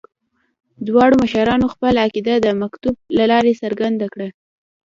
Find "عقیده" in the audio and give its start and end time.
2.07-2.33